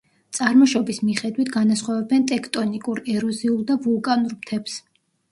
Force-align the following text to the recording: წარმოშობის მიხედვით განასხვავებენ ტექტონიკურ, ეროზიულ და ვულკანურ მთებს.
წარმოშობის 0.35 0.99
მიხედვით 1.09 1.49
განასხვავებენ 1.55 2.25
ტექტონიკურ, 2.31 3.01
ეროზიულ 3.17 3.59
და 3.73 3.77
ვულკანურ 3.85 4.33
მთებს. 4.39 4.79